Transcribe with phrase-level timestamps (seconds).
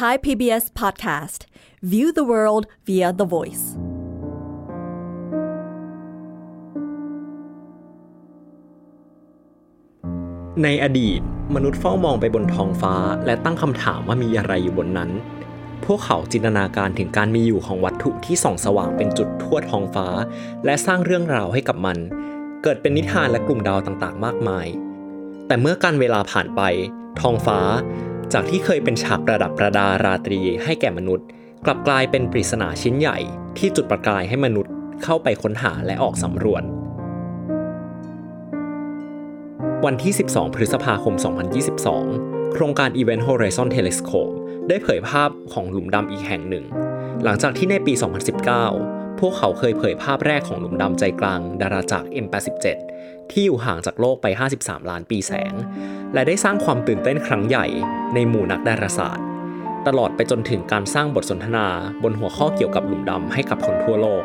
[0.00, 1.40] Thai PBS Podcast
[1.92, 3.64] View the world via the voice
[10.62, 11.20] ในอดีต
[11.54, 12.94] มนุษย์เฝ้ามองไปบนท้องฟ้า
[13.26, 15.10] และตั้งคำถามว่ามีอะไรอยู่บนนั้น
[15.84, 20.06] พวกเขาจินตนาการถึงการมีอยู่ของวัตถุที่ส่องสว่างเป็นจุดทั่วท้องฟ้า
[20.64, 21.98] และสร้างเรื่องราวให้กับมัน
[22.62, 24.66] เกิดเป็นนิทานและกลุ่มดาวต่างๆ มากมาย
[25.46, 26.62] แต่เมื่อการเวลาผ่านไป
[27.20, 27.60] ท้องฟ้า
[28.34, 31.26] จากที่เคยเป็นฉากประดับประดาราตรีให้แก่มนุษย์
[31.64, 33.18] กลับกลายเป็นปริศนาชิ้นใหญ่
[33.58, 36.62] ที่จุดประกายให้มนุษย์เข้าไปค้นหาและออกสำรวจ
[39.84, 41.14] วันที่ 12 พฤษภาคม
[41.84, 44.32] 2022 โครงการ Event Horizon Telescope
[44.68, 46.64] ได้เผยภาพของหลุมดำอีกแห่งหนึ่ง
[47.24, 47.92] หลังจากที่ในปี
[48.50, 52.66] 2019 พวกเขาเคยเผยภาพแรกของหลุมดำใจกลางดาราจักร M87
[53.30, 54.26] ที่อยู่ห่างจากโลกไป
[54.58, 55.54] 53 ล้านปีแสง
[56.14, 57.66] และได้สร้างความตื่นเต้นครั้งใหญ่
[58.14, 59.26] ในหมู่นักดาราศาสตร์
[59.86, 61.66] ตลอดไปจนถึงการสร้างบทสนทนา
[62.02, 64.22] บนหัวข้อเกี่ยวกับหลุมดำให้กับคนทั่วโลก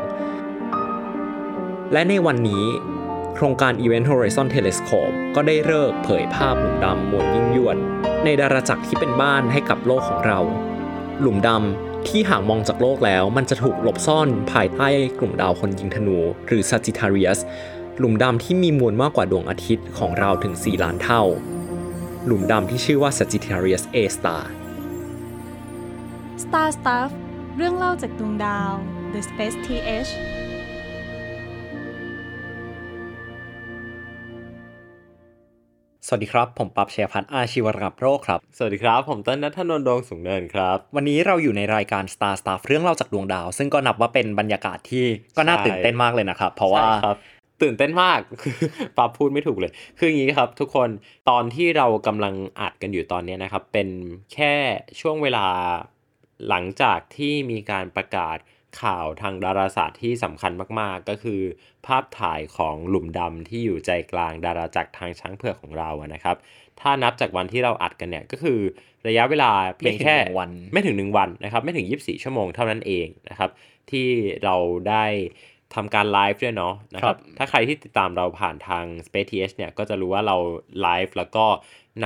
[1.94, 2.66] และในวันนี้
[3.36, 7.78] โครงการ Event Horizon Telescope ก็ได้เลิกเผยภาพหลุมดำมวลยิ่งยวด
[8.24, 10.40] ในดาราจักรที่เป็นบ้านให้กับโลกของเรา
[11.22, 14.88] หลุมดำ ที่ห่างมองจากโลกแล้ว มันจะถูกหลบซ่อนภายใต้
[15.20, 16.18] กลุ่มดาวคนยิงธนู
[16.48, 17.40] หรือ Sagittarius
[17.98, 21.24] หลุมดำที่มีมวลมากกว่าดวงอาทิตย์ของเราถึง 4 ล้านเท่า
[22.26, 24.44] หลุมดำที่ชื่อว่า Sagittarius A star
[26.44, 27.10] Star Stuff
[27.58, 28.72] เรื่องเล่าจากดวงดาว
[29.14, 30.12] The Space TH
[36.08, 45.06] สวัสดีครับ ผมปับเชียพัฒน์อาชีวรักษ์โรคครับ สวัสดีครับ ผมต้นนัทนนท์ดวงสูงเนินครับ วันนี้เราอยู่ในรายการ Star Stuff เรื่องเล่าจากดวงดาว ซึ่งก็นับว่าเป็นบรรยากาศที่
[45.38, 47.18] ก็น่าใช่ตื่นเต้นมากเลยนะครับ เพราะว่าใช่ครับ
[47.62, 48.20] ตื่นเต้นมาก
[48.98, 50.90] ปั๊บพูดไม่ถูกเลย คืออย่างนี้ครับ ทุกคน
[51.30, 53.88] ตอนที่เรากำลังอัดกันอยู่ตอนเนี้ยนะครับ เป็น
[54.34, 54.54] แค่
[55.00, 55.46] ช่วงเวลา
[56.50, 58.38] หลังจากที่มีการประกาศ
[58.82, 61.42] ข่าวทางดาราศาสตร์ที่สำคัญมากๆ ก็คือ
[61.88, 66.38] ภาพถ่ายของหลุมดำที่อยู่ใจกลางดาราจักรทางช้างเผือกของเราอะนะครับ
[66.82, 68.60] ถ้านับจากวันที่เราอัดกันเนี่ยก็คือ
[69.08, 73.50] ระยะเวลาเพียงแค่ไม่ถึงหนึ่งวันไม่ถึงหนึ่งวันนะครับ ไม่ถึง 24 ชั่วโมงเท่านั้นเองนะครับ
[73.92, 74.08] ที่
[74.44, 74.56] เรา
[74.90, 75.06] ได้
[75.76, 80.38] ทำการไลฟ์ด้วยเนาะนะคครัรับบถ้าใครที่ติดตามเราผ่านทาง Space TH เนี่ยก็จะรู้ว่าเรา
[80.82, 81.46] ไลฟ์แล้วก็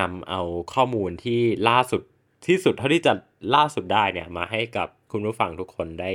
[0.00, 0.40] นำเอา
[0.74, 2.02] ข้อมูลที่ล่าสุด
[2.46, 3.12] ที่สุดเท่าที่จะ
[3.54, 6.12] ล่าสุดได้เนี่ยมาให้กับคุณผู้ฟังทุกคนได้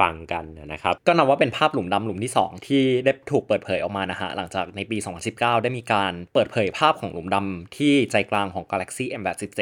[0.00, 4.98] ฟังกันนะครับก็นับว่าเป็นภาพหลุมดำหลุมที่ 2 ที่ได้ถูกเปิดเผยออกมานะฮะหลังจากในปี
[5.30, 9.60] 2019 ได้มีการเปิดเผยภาพของหลุมดำที่ใจกลางของ Galaxy M87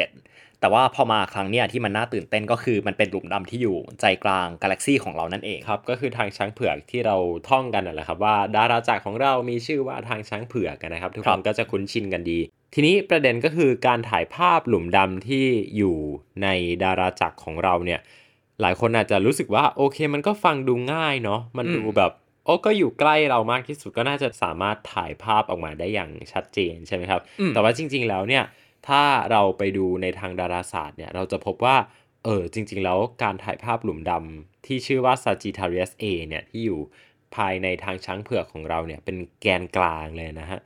[0.61, 7.17] แต่ว่าพอมาครั้งเนี้ยที่มันน่าตื่นเต้นก็คือมันเป็นหลุมดำที่อยู่ใจกลางกาแล็กซีของเรานั่นเองครับก็คือทางช้างเผือกที่เรา
[7.49, 12.39] ท่องกันนั่นแหละครับว่าดาราจักรของเรามีชื่อว่าทางช้างเผือกกันนะครับทุกครัคนบก็จะคุ้นชินกันดี
[12.75, 15.45] ทีนี้ประเด็นก็คือการถ่ายภาพหลุมดำที่
[15.77, 15.97] อยู่
[16.43, 16.49] ใน
[16.85, 18.01] ดาราจักรของเราเนี่ย
[18.63, 22.13] หลายคนอาจจะรู้สึกว่าโอเคมันก็ฟังดูง่ายเนาะมันดูแบบ
[22.45, 28.45] โอ้ก็อยู่ใกล้เรามากที่สุดก็น่าจะสามารถถ่ายภาพออกมาได้อย่างชัดเจนใช่ไหมครับอืมแต่ว่าจริง ๆ แล้วเนี่ย
[28.89, 31.77] ถ้าเราไปดูในทางดาราศาสตร์เนี่ยเราจะพบว่า
[32.25, 36.81] เออจริง ๆ แล้วการถ่ายภาพหลุมดำที่ชื่อว่า Sagittarius A เนี่ยที่อยู่
[37.37, 40.61] ภายในทางช้างเผือกของเราเนี่ยเป็นแกนกลางเลยนะฮะ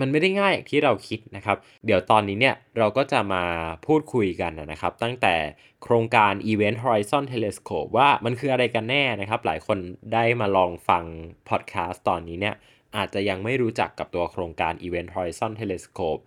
[0.00, 3.44] มันไม่ได้ง่ายอย่างที่เราคิดนะครับ เดี๋ยวตอนนี้เนี่ยเราก็จะมา
[3.86, 5.34] พูดคุยกันนะครับ ตั้งแต่
[5.82, 9.78] โครงการ Event Horizon Telescope ว่ามันคืออะไรกันแน่นะครับ หลายคน
[10.12, 11.04] ได้มาลองฟัง
[11.48, 12.54] พอดแคสต์ตอนนี้เนี่ย
[12.96, 16.20] อาจจะยังไม่รู้จักกับตัวโครงการ Event Horizon Telescope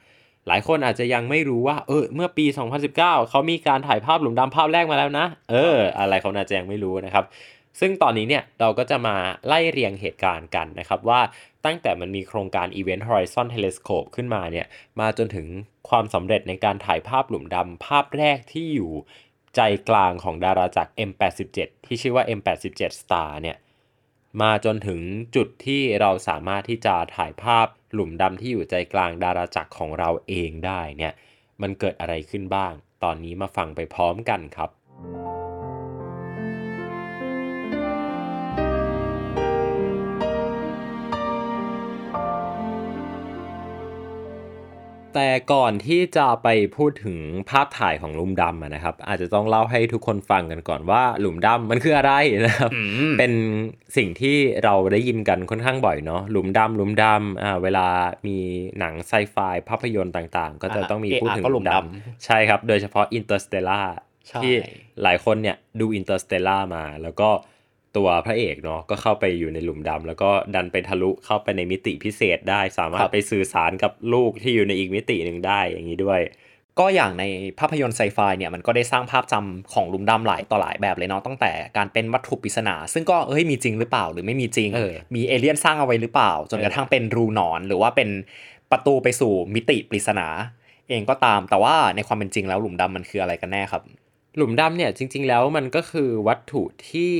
[0.47, 2.45] หลายคนอาจจะยังไม่รู้ว่า เออ เมื่อปี
[2.87, 2.95] 2019
[3.29, 7.25] เขามีการถ่ายภาพหลุมดำภาพแรกมาแล้วนะ เออ อะไรเขาอาจจะยังไม่รู้นะครับ
[7.79, 9.15] ซึ่งตอนนี้เนี่ยเราก็จะมา
[9.47, 11.21] ไล่เรียงเหตุการณ์กันนะครับว่า
[11.65, 14.67] ตั้งแต่มันมีโครงการ Event Horizon Telescope ขึ้นมาเนี่ย
[14.99, 15.47] มาจนถึง
[15.89, 18.91] ความสำเร็จในการถ่ายภาพหลุมดำภาพแรกที่อยู่
[19.55, 23.57] ใจกลางของดาราจักร M87 ที่ชื่อว่า M87 Star เนี่ย
[24.41, 24.99] มาจนถึง
[25.35, 31.13] จุดที่เราสามารถที่จะถ่ายภาพหลุมดำที่อยู่ใจกลางดาราจักรของเราเองได้เนี่ย
[31.61, 34.69] มันเกิดอะไรขึ้นบ้าง ตอนนี้มาฟังไปพร้อมกันครับ
[45.15, 46.47] แต่ก่อนที่จะไป
[46.77, 47.17] พูดถึง
[47.49, 52.13] ภาพถ่ายของหลุมดำอะนะครับ อาจจะต้องเล่าให้ทุกคนฟังกันก่อนว่าหลุมดำมันคืออะไร
[52.45, 52.71] นะครับ
[53.19, 53.33] เป็น
[53.97, 57.87] สิ่งที่เราได้ยินกันค่อนข้างบ่อยเนาะหลุมดำหลุมดำอ่าเวลา
[58.27, 58.37] มี
[58.79, 59.37] หนังไซไฟ
[59.69, 61.75] ภาพยนตร์ต่างๆ ก็จะอ่าต้องมีเอะพูดถึงก็หลุมด
[62.25, 63.87] ใช่ครับ โดยเฉพาะ Interstellar
[64.27, 64.53] ใช่ที่
[65.03, 67.29] หลายคนเนี่ยดู Interstellar มา แล้วก็
[67.97, 76.21] ตัวพระเอกเนาะก็เข้าไปอยู่ในหลุมดำแล้วก็ดันไปทะลุเข้าไปในมิติพิเศษได้ สามารถไปสื่อสารกับลูกที่อยู่ในอีกมิติหนึ่งได้อย่างนี้ด้วย
[76.79, 77.23] ก็อย่างใน
[77.59, 88.09] ภาพยนตร์ไซไฟเนี่ยมันก็ได้สร้างภาพจำของหลุมดำหลายต่อหลายแบบเลยเนาะตั้งแต่การเป็นวัตถุปริศนา ซึ่งก็เอ้ยมีจริงหรือเปล่าหรือไม่มีจริงเออมีเอเลี่ยนสร้างเอาไว้หรือเปล่า จนกระทั่งเป็นรูหนอน หรือว่าเป็น
[88.71, 90.27] ประตูไปสู่มิติปริศนา
[90.89, 93.83] เองก็ตามแต่ว่าในความเป็นจริงแล้วหลุมดำมันคืออะไรกันแน่ครับ
[94.35, 97.13] หลุมดำเนี่ยจริง ๆ แล้วมันก็คือวัตถุที่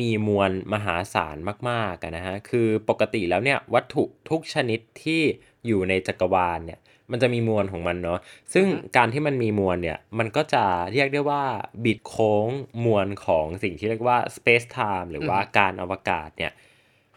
[0.00, 1.36] มีมวลมหาศาล
[1.70, 5.22] มากๆนะฮะคือปกติแล้วเนี่ยวัตถุทุกชนิดที่
[5.66, 6.80] อยู่ในจักรวาลเนี่ย
[7.10, 8.18] มันจะมีมวลของมันเนาะ
[8.54, 8.66] ซึ่ง
[8.96, 11.44] การที่มันมีมวลเนี่ยมันก็จะเรียกได้ว่า
[11.84, 12.48] บิดโค้ง
[12.84, 16.52] มวลของสิ่งที่เรียกว่า space time หรือว่าการอวกาศเนี่ย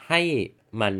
[0.07, 0.21] ให้
[0.81, 0.93] มัน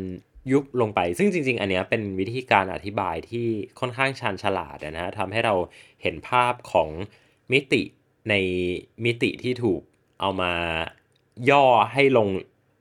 [0.52, 3.46] ยุบลงไป ซึ่งจริง ๆ อันเนี้ยเป็นวิธีการอธิบายที่
[3.80, 5.54] ค่อนข้างชาญฉลาดนะฮะทำให้เรา
[6.02, 6.88] เห็นภาพของ
[7.52, 7.82] มิติ
[8.28, 8.34] ใน
[9.04, 9.80] มิติที่ถูก
[10.20, 10.52] เอามา
[11.50, 12.28] ย่อให้ลง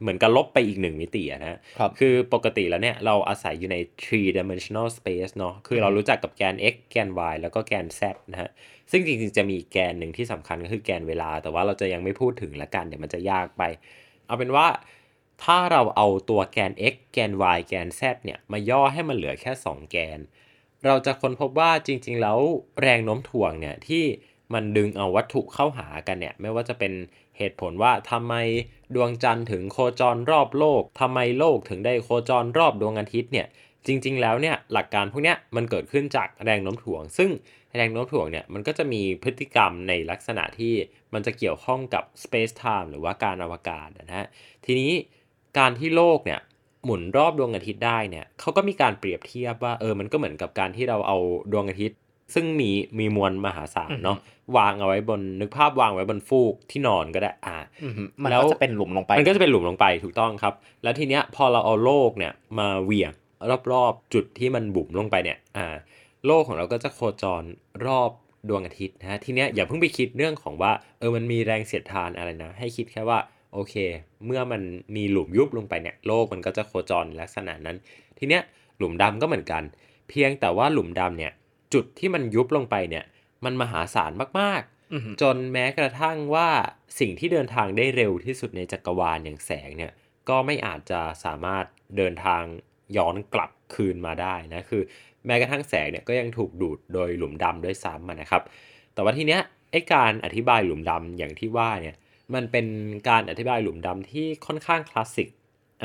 [0.01, 8.01] เหมือนกับลบไปอีกหนึ่งมิติอะนะครับคือปกติแล้วเนี่ยเราอาศัยอยู่ใน three dimensional space เนาะ คือเรารู้จักกับแกน x แกน y แล้วก็แกน z
[8.31, 8.49] นะฮะ
[8.91, 13.63] ซึ่งจริงๆ จะมีแกนหนึ่งที่สำคัญก็คือแกนเวลา แต่ว่าเราจะยังไม่พูดถึงละกัน เดี๋ยวมันจะยากไป
[14.27, 14.67] เอาเป็นว่า
[15.43, 20.19] ถ้าเราเอาตัวแกน x แกน y แกน z เนี่ย มาย่อให้มันเหลือแค่ 2 แกน
[20.85, 22.39] เราจะค้นพบว่าจริง ๆ แล้ว
[22.81, 24.03] แรงโน้มถ่วงเนี่ยที่
[24.53, 26.93] มันดึงเอาวัตถุเข้าหากันเนี่ยไม่ว่าจะเป็น
[27.37, 28.33] เหตุผลว่าทำไม
[28.95, 33.47] ดวงจันทร์ถึงโคจรรอบโลกทำไมโลกถึงได้โคจรรอบดวงอาทิตย์เนี่ย
[33.87, 37.29] จริง ๆ แล้วเนี่ยหลักการพวกเนี้ยมันเกิดขึ้นจากแรงโน้มถ่วง ซึ่ง
[37.75, 40.73] แรงโน้มถ่วงเนี่ยมันก็จะมีพฤติกรรมในลักษณะที่
[41.13, 44.27] มันจะเกี่ยวข้องกับ space time หรือว่าการอวกาศนะฮะ
[44.65, 44.91] ทีนี้
[45.57, 46.39] การที่โลกเนี่ย
[46.85, 51.17] หมุนรอบดวงอาทิตย์ได้เนี่ยเขาก็มีการเปรียบเทียบว่าเออมันก็เหมือนกับการที่เราเอา
[51.51, 51.97] ดวงอาทิตย์
[52.33, 54.17] ซึ่งมีมีมวลมหาศาลเนาะ
[54.57, 60.53] วางเอาไว้บนนึกภาพวางไว้บนฟูกที่นอนก็ได้อ่าอือหือมันแล้วก็จะเป็นหลุมลงไป มันก็จะเป็นหลุมลงไปถูกต้องครับ
[60.83, 63.11] แล้วทีเนี้ยพอเราเอาโลกเนี่ยมาเหวี่ยง
[63.71, 65.75] รอบๆจุดที่มันบุ๋มลงไปเนี่ยอ่า
[66.25, 67.43] โลกของเราก็จะโคจร
[67.85, 68.11] รอบ
[68.49, 73.19] ดวงอาทิตย์นะฮะทีเนี้ยอย่าเพิ่งไปคิดเรื่องของว่าเออมันมีแรงเสียดทานอะไรนะ ให้คิดแค่ว่า
[73.53, 73.75] โอเค
[74.25, 74.61] เมื่อมัน
[74.95, 77.77] มีหลุมยุบลงไปเนี่ยโลกมันก็จะโคจรลักษณะนั้น
[78.17, 78.41] ทีเนี้ย
[78.77, 79.63] หลุมดำก็เหมือนกัน
[80.09, 81.31] เพียงแต่ว่าหลุมดำเนี่ย
[81.73, 83.03] จุดที่มันยุบลงไปเนี่ย
[83.45, 86.49] มันมหาศาลมากๆอือหือจนแม้กระทั่งว่า
[86.99, 89.91] สิ่งที่เดินทางได้เร็วที่สุดในจักรวาลอย่างแสงเนี่ย
[90.29, 91.65] ก็ไม่อาจจะสามารถ
[91.97, 92.43] เดินทาง
[92.97, 94.81] ย้อนกลับคืนมาได้นะคือ
[95.25, 98.43] แม้กระทั่งแสงเนี่ยก็ยังถูกดูดโดยหลุมดำด้วยซ้ำอะนะครับ
[98.93, 99.41] แต่ว่าทีเนี้ย
[99.71, 101.95] ไอการอธิบายหลุมดำอย่างที่ว่าเนี่ย
[102.33, 102.67] มันเป็น
[103.09, 105.29] การอธิบายหลุมดำที่ค่อนข้างคลาสสิก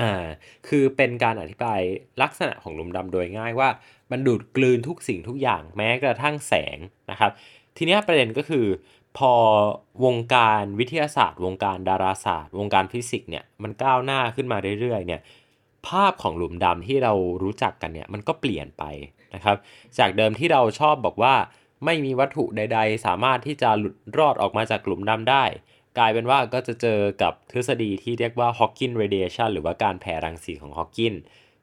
[0.00, 0.24] อ่า
[0.68, 1.80] คือเป็นการอธิบาย
[2.22, 3.68] ลักษณะของหลุมดำโดยง่ายว่า
[4.10, 6.78] มันดูดกลืนทุกสิ่งทุกอย่างแม้กระทั่งแสง
[7.10, 7.30] นะครับ
[7.76, 8.66] ทีนี้ประเด็นก็คือ
[9.18, 9.32] พอ
[10.04, 15.20] วงการวิทยาศาสตร์ วงการดาราศาสตร์ วงการฟิสิกส์เนี่ยมันก้าวหน้าขึ้นมาเรื่อยๆเนี่ย
[15.88, 18.84] ภาพของหลุมดำที่เรารู้จักกันเนี่ยมันก็เปลี่ยนไป
[19.34, 19.56] นะครับ
[19.98, 21.34] จากเดิมที่เราชอบบอกว่า
[21.84, 25.44] ไม่มีวัตถุใด ๆ สามารถที่จะหลุดรอดออกมาจากหลุมดำได้
[25.98, 31.16] กลายเป็นว่าก็จะเจอกับทฤษฎีที่เรียกว่า Hawking radiation หรือว่าการแผ่รังสีของ Hawking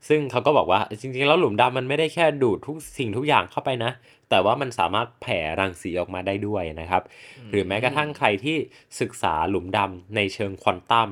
[0.07, 3.91] ซึ่งเขาก็บอกว่าจริงๆ แล้วหลุมดำมันไม่ได้แค่ดูดทุกสิ่งทุกอย่างเข้าไปนะ
[4.30, 7.03] แต่ว่ามันสามารถแผ่รังสีออกมาได้ด้วยนะครับ
[7.51, 8.57] หรือแม้กระทั่งใครที่
[9.01, 11.09] ศึกษาหลุมดำในเชิงควอนตัม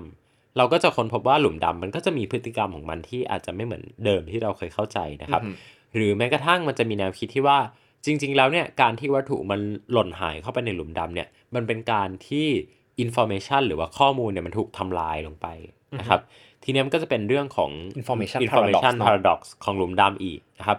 [0.57, 7.57] เราก็จะค้นพบว่าหลุมดำมันก็จะมีพฤติกรรมของมันที่อาจจะไม่เหมือนเดิมที่เราเคยเข้าใจนะครับอือหือหรือแม้กระทั่งมันจะมีแนวคิดที่ว่า
[8.06, 9.59] จริง ๆ แล้วเนี่ยการที่วัตถุมัน
[9.91, 12.47] หล่นหายเข้าไปในหลุมดำเนี่ยมันเป็นการที่
[13.03, 15.48] information หรือว่าข้อมูลเนี่ยมันถูกทำลายลงไป
[16.00, 16.22] นะครับ
[16.63, 20.77] ทีเนี้ยมันก็จะเป็นเรื่องของ Information information paradox เนอะ paradox ของหลุมดำอีกนะครับ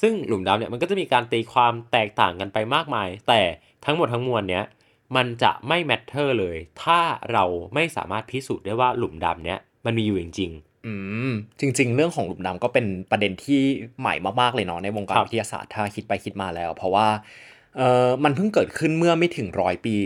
[0.00, 3.40] ซึ่งหลุมดำเนี่ยมันก็จะมีการตีความแตกต่างกันไปมากมาย แต่
[3.84, 4.64] ทั้งหมดทั้งมวลเนี้ย
[5.16, 7.00] มันจะไม่ matter เลย ถ้า
[7.32, 10.52] เราไม่สามารถพิสูจน์ได้ว่าหลุมดำเนี้ยมันมีอยู่จริง
[10.86, 10.94] อื
[11.30, 13.60] มจริง ๆ เรื่องของหลุมดำก็เป็นประเด็นที่
[14.00, 17.08] ใหม่มากๆเลยเนาะในวงการครับวิทยาศาสตร์ถ้าคิดไปคิดมาแล้ว เพราะว่า
[17.76, 19.96] เออมันเพิ่งเกิดขึ้นเมื่อไม่ถึงร้อยปี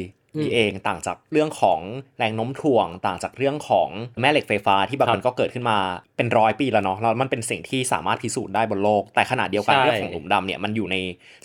[0.41, 1.81] นี่เองต่างจากเรื่องของ
[2.19, 3.89] แรงโน้มถ่วง ต่างจากเรื่องของ
[4.21, 5.79] แม่เหล็กไฟฟ้าที่แบบครับมันก็เกิดขึ้นมา
[6.17, 10.97] เป็นร้อยปีแล้วเนาะแล้วมันเป็นสิ่งที่สามารถพิสูจน์ได้บนโลก แต่ขณะเดียวกันใช่เรื่องของหลุมดำเนี่ยมันอยู่ใน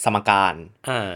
[0.03, 1.09] สมการๆอ่า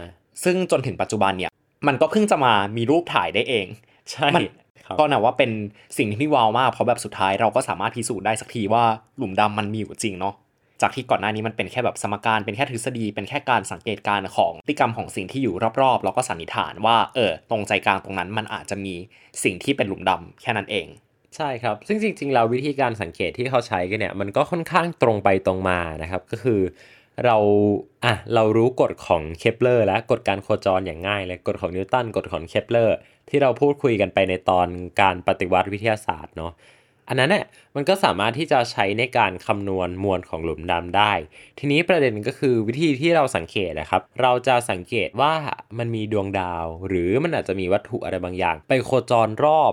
[0.44, 1.50] ซึ่งจนถึงปัจจุบันเนี่ย
[1.86, 3.66] มันก็เพิ่งจะมามีรูปถ่ายได้เอง
[4.10, 4.42] ใช่มัน
[4.86, 5.50] ครับก็นับว่าเป็น
[5.98, 8.84] สิ่งที่ว้าวมากเพราะแบบสุดท้ายเราก็สามารถพิสูจน์ได้สักทีว่า
[9.18, 10.34] หลุมดำมันมีอยู่จริงเนาะ
[10.82, 18.94] จากที่ก่อนหน้านี้มันเป็นแค่แบบสมการเป็นแค่ทฤษฎี เป็นแค่การสังเกตการณ์ของพฤติกรรมของสิ่งที่อยู่รอบๆ แล้วก็สันนิษฐานว่าเออตรงใจกลางตรงนั้นมันอาจจะมี
[19.44, 20.86] สิ่งที่เป็นหลุมดำแค่นั้นเอง
[21.36, 26.60] ใช่ครับ ซึ่งจริงๆเราวิธีการสังเกตที่เขาใช้กันเนี่ย มันก็ค่อนข้างตรงไปตรงมานะครับ ก็คือ
[27.24, 27.36] เรา
[28.04, 32.96] อะเรารู้กฎของเคปเลอร์และกฎการโคจรอย่างง่ายเลยกฎของนิวตันกฎของเคปเลอร์
[33.28, 34.68] ที่เราพูดคุยกันไปในตอน
[35.00, 36.52] การปฏิวัติวิทยาศาสตร์เนาะ
[37.08, 37.44] อันนั้นเนี่ย
[37.76, 41.12] มันก็สามารถที่จะใช้ในการคำนวณมวลของหลุมดำได้
[41.58, 45.34] ทีนี้ประเด็นก็คือวิธีที่เราสังเกตนะครับ เราจะสังเกตว่า
[45.78, 49.72] มันมีดวงดาว หรือมันอาจจะมีวัตถุอะไรบางอย่าง ไปโคจรรอบ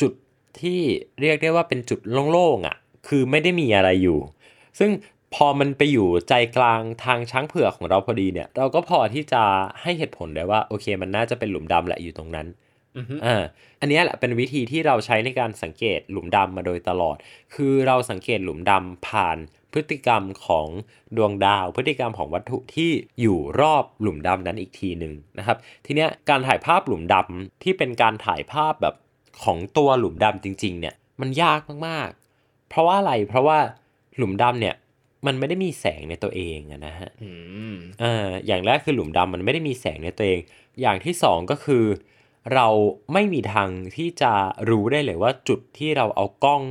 [0.00, 0.12] จุด
[0.60, 0.80] ที่
[1.20, 2.76] เรียกได้ว่าเป็นจุดโล่งๆอะ่ะ
[3.08, 4.18] คือไม่ได้มีอะไรอยู่
[4.78, 4.90] ซึ่ง
[5.34, 9.42] พอมันไปอยู่ใจกลางทางช้างเผือกของเราพอดีเนี่ย เราก็พอที่จะ
[9.82, 12.46] ให้เหตุผลได้ว่าโอเค มันน่าจะเป็นหลุมดำแหละอยู่ตรงนั้น
[13.26, 13.44] อ่า
[13.80, 17.16] อันนี้แหละเป็นวิธีที่เราใช้ในการสังเกตหลุมดำมาโดยตลอด
[17.54, 19.38] คือเราสังเกตหลุมดำผ่าน
[19.72, 20.68] พฤติกรรมของ
[21.16, 28.94] ดวงดาว พฤติกรรมของวัตถุที่อยู่รอบหลุมดำนั้นอีกทีหนึ่งนะครับ ทีเนี้ยการถ่ายภาพหลุมดำที่เป็นการถ่ายภาพแบบ
[29.44, 33.58] ของตัวหลุมดำจริง ๆ เนี่ยมันยากมากๆ เพราะว่าอะไร เพราะว่า
[34.16, 34.74] หลุมดำเนี่ย
[35.26, 37.30] มันไม่ได้มีแสงในตัวเองอะนะฮะอื
[37.72, 40.40] มอ่าอย่างแรกคือหลุมดำมันไม่ได้มีแสงในตัวเอง
[40.80, 41.84] อย่างที่สองก็คือ
[42.54, 42.66] เรา
[43.12, 44.32] ไม่มีทางที่จะ
[44.70, 46.62] รู้ได้เลยว่าจุดที่เราเอากล้อง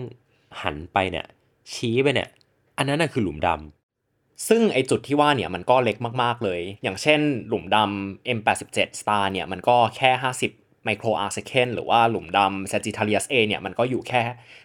[0.61, 1.27] หันไปเนี่ย
[1.73, 2.29] ชี้ไปเนี่ย
[2.77, 10.11] อันนั้นน่ะคือหลุมดำซึ่งไอจุดที่ว่าเนี่ยมันก็เล็กมากๆเลย อย่างเช่น หลุมดำ M87 Star เนี่ยมันก็แค่
[10.47, 14.21] 50 ไมโครอาร์เซคหรือว่าหลุมดำ Sagittarius A เนี่ยมันก็อยู่แค่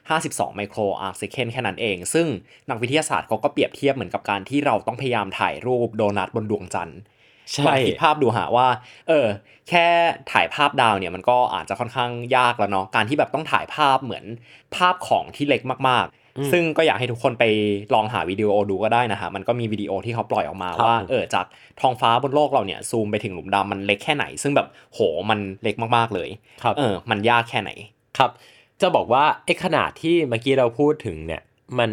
[0.06, 2.26] 52 ไมโครอาร์เซคแค่นั้นเอง ซึ่ง
[2.68, 7.00] นักวิทยาศาสตร์เขาก็เปรียบเทียบเหมือนกับการที่เราต้องพยายามถ่ายรูปโดนัทบนดวงจันทร์
[7.66, 8.66] ลองคิดภาพดูหาว่า
[9.08, 9.26] เออ
[9.68, 9.86] แค่
[10.32, 14.24] ถ่ายภาพดาวเนี่ยมันก็อาจจะค่อนข้างยากแล้วเนาะการที่แบบต้องถ่ายภาพเหมือน
[14.76, 16.06] ภาพของที่เล็กมาก
[16.38, 17.44] อืมๆซึ่งก็อยากให้ทุกคนไป
[17.94, 21.46] ลองหาวิดีโอดูก็ได้นะฮะมันก็มีวิดีโอที่เขาปล่อยออกมาครับว่าเออจาก
[21.80, 26.28] ท้องฟ้าบนโลกเราเนี่ยซูมไปถึงหลุมดำมันเล็กแค่ไหน ซึ่งแบบโหมันเล็กมากๆเลย
[26.62, 27.70] ครับเออ มันยากแค่ไหน
[28.18, 28.30] ครับ
[28.80, 31.42] จะบอกว่าไอ้ขนาดที่เมื่อกี้เราพูดถึงเนี่ย
[31.78, 31.90] มัน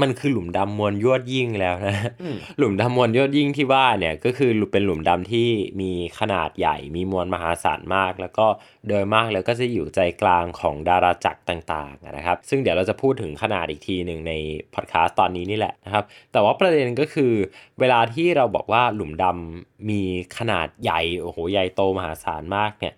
[0.00, 5.48] มันคือหลุมดำมวลยวดยิ่งแล้วนะอืมหลุมดำมวลยอดยิ่งที่ว่าเนี่ยก็คือเป็นหลุมดำที่
[5.80, 8.46] มีขนาดใหญ่มีมวลมหาศาลมาก แล้วก็
[8.88, 14.32] โดยมากแล้วก็จะอยู่ใจกลางของดาราจักรต่างๆนะครับ ซึ่งเดี๋ยวเราจะพูดถึงขนาดอีกทีหนึ่งใน
[14.74, 17.32] พอดแคสต์ตอนนี้นี่แหละนะครับ แต่ว่าประเด็นก็คือ
[17.80, 20.00] เวลาที่เราบอกว่าหลุมดำมี
[20.38, 22.94] ขนาดใหญ่โอ้โหใหญ่โตมหาศาลมากเนี่ย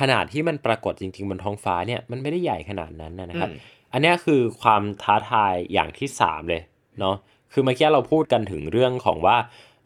[0.00, 3.50] ขนาดที่มันปรากฏจริงๆบนท้องฟ้าเนี่ยมันไม่ได้ใหญ่ขนาดนั้นนะครับ
[3.92, 6.62] อืมอันเนี้ยคือความท้าทายอย่างที่สามเลย
[7.00, 7.16] เนาะ
[7.52, 9.36] คือเมื่อกี้เราพูดกันถึงเรื่องของว่า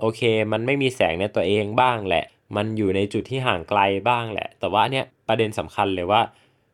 [0.01, 0.21] โอเค
[0.53, 2.25] มันไม่มีแสงในตัวเองบ้างแหละ
[2.57, 6.23] มันอยู่ในจุดที่ห่างไกลบ้างแหละ แต่ว่าเนี่ยประเด็นสำคัญเลยว่า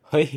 [0.09, 0.27] เฮ้ย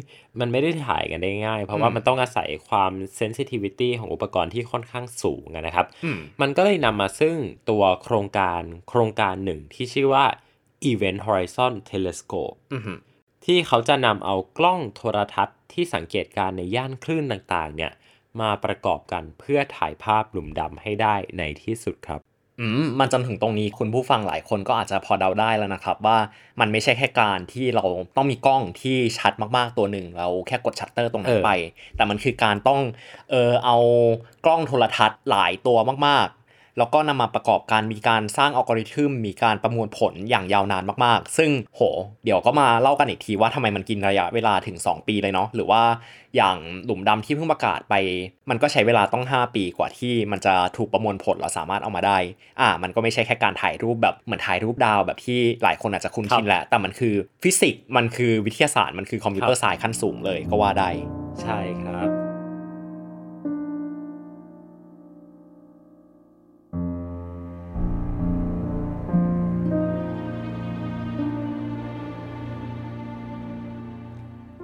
[0.41, 7.37] มันไม่ได้ถ่ายกันได้ง่าย เพราะว่าอืมมันต้องอาศัยความเซนซิทิวิตี้ของอุปกรณ์ที่ค่อนข้างสูงอะนะครับอืมมันก็เลยนำมาซึ่ง
[7.71, 10.25] ตัวโครงการโครงการหนึ่งที่ชื่อว่า
[10.91, 12.99] Event Horizon Telescope อือหือ
[13.47, 17.93] ที่เขาจะนำเอากล้องโทรทรรศน์ที่สังเกตการณ์ในย่านคลื่นต่างๆ เนี่ย
[18.41, 22.21] มาประกอบกันเพื่อถ่ายภาพหลุมดำให้ได้ในที่สุดครับ
[22.61, 26.19] อืมมันจนถึงตรงนี้คุณผู้ฟังหลายคนก็อาจจะพอเดาได้แล้วนะครับว่า
[26.61, 27.85] มันไม่ใช่แค่การที่เรา
[28.17, 31.51] ต้องมีกล้องที่ชัดมากๆตัวหนึ่ง เราแค่กดชัตเตอร์ตรงนั้เอนอไป
[31.97, 32.81] แต่มันคือการต้อง
[33.31, 33.77] เออเอา
[34.45, 36.46] กล้องโทรทัศน์หลายตัวมากๆ
[36.79, 41.81] แล้วก็นำมาประกอบการมีการสร้างอัลกอริทึมมีการประมวลผลอย่างยาวนานมากๆ ซึ่งโห
[42.25, 45.83] เดี๋ยวก็มาเล่ากันอีกทีว่าทำไมมันกินระยะเวลาถึง 2 ปีเลยเนาะหรือว่า
[46.37, 47.95] อย่างหลุมดำที่เพิ่งประกาศไป
[48.51, 52.19] มันก็ใช้เวลาต้อง 5 ปีกว่าที่มันจะถูกประมวลผลเราสามารถเอามาได้
[52.61, 60.91] อ่า มันก็ไม่ใช่แค่การถ่ายรูปแบบเหมือนถ่ายรูปดาวแบบที่หลายคนอาจจะคุ้นชินแหละ แต่มันคือฟิสิกส์ มันคือวิทยาศาสตร์ มันคือคอมพิวเตอร์ไซน์ขั้นสูงเลยก็ว่าได้
[61.43, 62.16] ใช่ครับ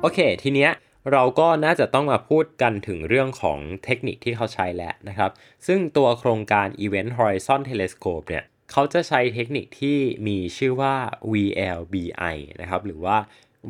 [0.05, 0.73] โอเค ทีเนี้ย
[1.13, 5.31] เราก็น่าจะต้องมาพูดกันถึงเรื่องของเทคนิคที่เขาใช้แล้วนะครับ
[5.67, 10.95] ซึ่งตัวโครงการ Event Horizon Telescope เนี่ยเขาจะใช้เทคนิคที่มีชื่อว่า
[11.33, 13.17] VLBI นะครับ หรือว่า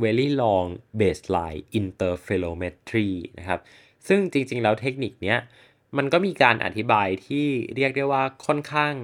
[0.02, 0.68] Very Long
[1.00, 3.60] Baseline Interferometry นะครับ
[4.08, 5.38] ซึ่งจริงๆ แล้วเทคนิคเนี้ย
[5.98, 7.46] มันก็มีการอธิบายที่
[7.76, 8.94] เรียกได้ว่าค่อนข้าง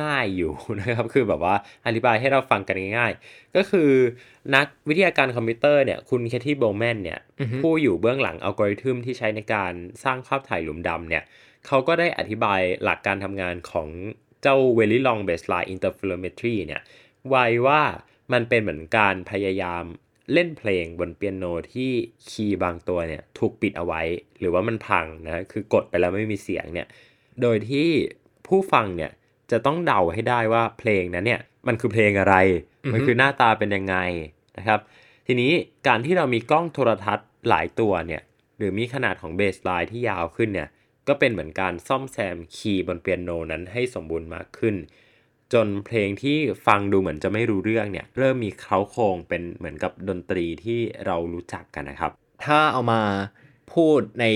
[0.00, 1.54] ง่ายอยู่นะครับคือแบบว่า
[1.86, 3.90] อธิบายให้เราฟังกันง่ายๆ ก็คือ
[4.54, 9.72] นักวิทยาการคอมพิวเตอร์เนี่ยคุณ Katie Bouman เนี่ยอือฮึผู้อยู่เบื้องหลังอัลกอริทึมที่ใช้ในการ
[10.04, 11.24] สร้างภาพถ่ายหลุมดำเนี่ย
[11.66, 13.88] เขาก็ได้อธิบายหลักการทำงานของ
[14.42, 16.82] เจ้า Very Long Baseline Interferometry เนี่ย
[17.28, 17.82] ไว้ว่า
[18.32, 19.84] มันเป็นเหมือนการพยายาม
[20.32, 21.90] เล่นเพลงบนเปียโนที่
[22.28, 24.02] คีย์บางตัวเนี่ยถูกปิดเอาไว้
[24.38, 26.86] หรือว่ามันพังนะคือกดไปแล้วไม่มีเสียงเนี่ย
[27.42, 27.88] โดยที่
[28.46, 29.10] ผู้ฟังเนี่ย
[29.50, 32.34] จะต้องเดาให้ได้ว่าเพลงนั้นเนี่ยมันคือเพลงอะไร
[32.84, 33.96] อือฮึมันคือหน้าตาเป็นยังไง
[34.58, 34.80] นะครับ
[35.26, 35.52] ทีนี้
[35.86, 38.22] การที่เรามีกล้องโทรทัศน์หลายตัวเนี่ย
[38.58, 40.68] หรือมีขนาดของเบสไลน์ที่ยาวขึ้นเนี่ย
[41.08, 44.74] ก็เป็นเหมือนการซ่อมแซมคีย์บนเปียโนนั้นให้สมบูรณ์มากขึ้น
[45.52, 52.12] จนเพลงที่ฟังดูเหมือนจะไม่รู้เรื่องเนี่ยเริ่มมีเคล้าโครงเป็นเหมือนกับดนตรีที่เรารู้จักกันนะครับ
[52.44, 53.02] ถ้าเอามา
[53.72, 54.26] พูดใน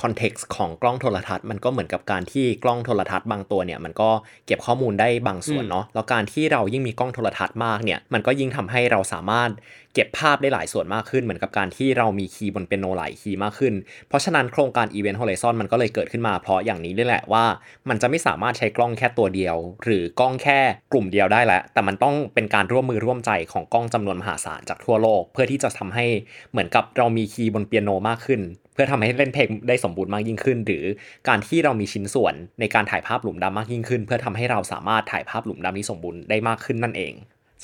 [0.00, 4.10] คอนเท็กซ์ของกล้องโทรทัศน์มันก็เหมือนกับการที่กล้องโทรทัศน์บางตัวเนี่ยมันก็
[4.46, 9.50] เก็บข้อมูลได้บางส่วนเนาะแล้วการที่เรายิ่งมีกล้องโทรทัศน์มากเนี่ยมันก็ยิ่งทำให้เราสามารถ
[9.94, 13.74] เก็บภาพได้หลายส่วนมากขึ้น เหมือนกับการที่เรามีคีย์บนเปียโนหลายคีย์มากขึ้น
[14.08, 17.44] เพราะฉะนั้นโครงการ Event Horizon มันก็เลยเกิดขึ้นมาเพราะอย่างนี้นี่แหละว่า
[17.88, 20.58] มันจะไม่สามารถใช้กล้องแค่ตัวเดียว หรือกล้องแค่
[20.92, 26.06] กลุ่มเดียวได้แล้ว แต่มันต้องเป็นการร่วมมือร่วมใจของกล้องจำนวนมหาศาลจากทั่วโลก เพื่อที่จะทำให้
[26.50, 28.42] เหมือนกับเรามีคีย์บนเปียโนมากขึ้น
[28.76, 30.84] เพื่อทำให้เล่นเพลงได้สมบูรณ์มากยิ่งขึ้น หรือ
[31.28, 37.14] การที่เรามีชิ้นส่วนในการถ่ายภาพหลุมดำมากยิ่งขึ้น เพื่อทำให้เราสามารถถ่ายภาพหลุมดำที่สมบูรณ์ได้มากขึ้นนั่นเอง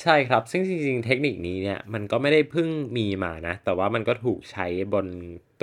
[0.01, 5.07] ใช่ครับ ซึ่งจริงๆ เทคนิคนี้เนี่ยมันก็ไม่ได้เพิ่งมีมานะ แต่ว่ามันก็ถูกใช้บน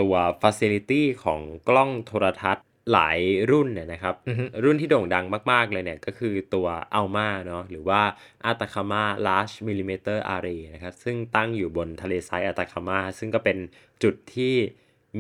[0.00, 3.18] ตัว Facility ของกล้องโทรทัศน์หลาย
[3.50, 6.66] รุ่นเนี่ยนะครับอือฮึรุ่นที่โด่งดังมาก ๆ เลยเนี่ย ก็คือตัว
[6.98, 8.02] Alma เนาะหรือว่า
[8.50, 13.58] Atacama Large Millimeter Array นะครับ ซึ่งตั้งอยู่บนทะเลทราย Atacama ซึ่งก็เป็น
[14.02, 14.54] จุดที่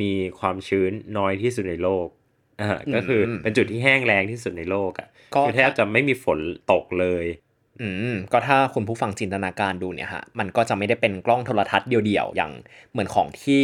[0.00, 2.06] มีความชื้นน้อยที่สุดในโลก
[2.60, 6.38] อ่าก็คือเป็นจุดที่แห้งแล้งที่สุดในโลกอะ่ะก็คือแทบจะไม่มีฝน
[6.72, 7.24] ตกเลย
[7.82, 12.52] อืมก็ถ้าคุณผู้ฟังจินตนาการดูเนี่ยฮะมันก็จะไม่ได้เป็นกล้องโทรทัศน์เดียวๆอย่าง
[12.92, 13.62] เหมือนของที่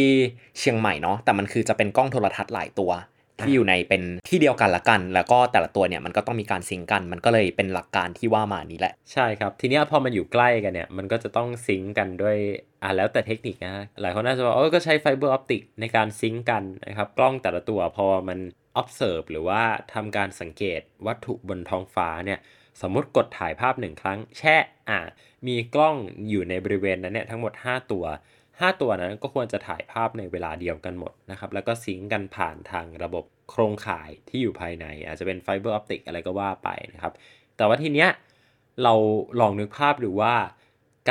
[0.59, 2.91] เชียงใหม่เนาะแต่มันคือจะเป็นกล้องโทรทรรศน์หลายตัว
[3.41, 12.37] ที่อยู่ในเป็นที่เดียวกันละกัน แล้วก็แต่ละตัวเนี่ยมันก็ต้องมีการ sync กัน มันก็เลยเป็นหลักการที่ว่ามานี้แหละ ใช่ครับ ทีเนี้ยพอมันอยู่ใกล้กันเนี่ย มันก็จะต้อง sync กันด้วย
[12.83, 18.39] อ่าแล้วแต่เทคนิคนะหลายคนน่าจะบอกเออก็ใช้ fiber optic ในการ sync กันนะครับกล้องแต่ละตัวพอมัน
[18.81, 19.61] observe หรือว่า
[19.93, 22.39] ทำการสังเกตวัตถุบนท้องฟ้าเนี่ย
[22.81, 24.55] สมมติกดถ่ายภาพหนึ่งครั้ง แช่
[24.89, 24.99] อ่า
[25.47, 25.95] มีกล้อง
[26.29, 28.05] อยู่ในบริเวณนั้นเนี่ยทั้งหมด 5 ตัว
[28.43, 37.13] 5 ตัวนั้นก็ควรจะถ่ายภาพในเวลาเดียวกันหมดนะครับแล้วก็ sync กันผ่านทางระบบโครงข่ายที่อยู่ภายใน อาจจะเป็น fiber optic อะไรก็ว่าไปนะครับ
[37.57, 38.09] แต่ว่าทีเนี้ย
[38.83, 38.93] เรา
[39.39, 40.35] ลองนึกภาพดูว่า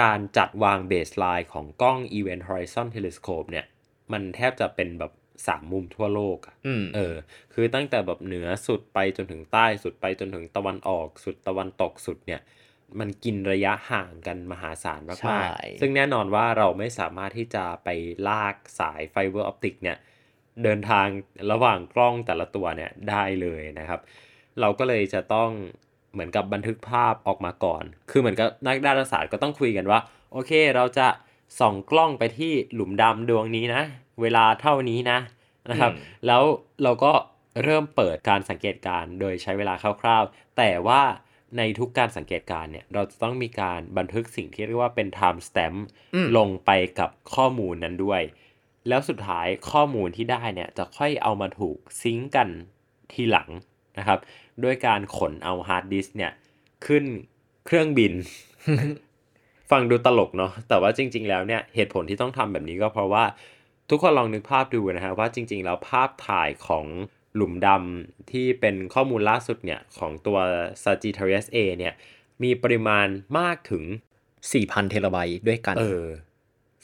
[0.00, 3.66] การจัดวาง baseline ของกล้อง Event Horizon Telescope เนี่ย
[4.12, 5.12] มันแทบจะเป็นแบบ
[5.46, 7.14] สามมุมทั่วโลกอะอืมเออ
[7.54, 12.40] คือตั้งแต่แบบเหนือสุดไปจนถึงใต้สุดไปจนถึงตะวันออกสุดตะวันตกสุดเนี่ย
[13.00, 17.88] มันกินระยะห่างกันมหาศาลใช่มากๆ ซึ่งแน่นอนว่าเราไม่สามารถที่จะไป
[18.28, 19.96] ลากสาย fiber optic เนี่ย
[20.62, 21.06] เดินทาง
[21.52, 24.00] ระหว่างกล้องแต่ละตัวเนี่ยได้เลยนะครับ
[24.60, 25.50] เราก็เลยจะต้อง
[26.16, 30.00] เหมือนกับบันทึกภาพออกมาก่อน คือเหมือนกับนักดาราศาสตร์ก็ต้องคุยกันว่า
[30.32, 31.08] โอเคเราจะ
[31.60, 33.82] ส่องกล้องไปที่หลุมดำดวงนี้นะ
[34.20, 35.18] เวลาเท่านี้นะ
[35.70, 36.42] นะครับอืมแล้ว
[36.82, 37.12] เราก็
[37.64, 41.02] เริ่มเปิดการสังเกตการณ์โดยใช้เวลาคร่าวๆ แต่ว่า
[41.56, 45.78] ในทุกการสังเกตการณ์เนี่ย เราจะต้องมีการบันทึกสิ่งที่เรียกว่าเป็น time stamp
[46.14, 48.22] อืมลงไปกับข้อมูลนั้นด้วย
[48.88, 52.48] แล้วสุดท้ายข้อมูลที่ได้เนี่ย จะค่อยเอามาถูก sync กัน
[53.12, 53.48] ทีหลัง
[53.98, 54.18] นะครับ
[54.64, 56.32] ด้วยการขนเอาฮาร์ดดิสก์เนี่ย
[56.86, 57.04] ขึ้น
[57.66, 58.12] เครื่องบิน
[59.70, 63.24] ฟังดูตลกเนาะแต่ว่าจริง ๆ แล้วเนี่ยเหตุผลที่ต้องทำแบบนี้ก็เพราะว่า
[63.90, 66.84] ทุกคนลองนึกภาพดูนะฮะว่าจริง ๆ แล้วภาพถ่ายของ
[67.34, 70.38] หลุมดำที่เป็นข้อมูลล่าสุดเนี่ยของตัว
[70.84, 71.94] Sagittarius A เนี่ย
[72.42, 73.06] มีปริมาณ
[73.38, 73.84] มากถึง
[74.36, 76.06] 4,000 เทราไบต์ด้วยกัน เออ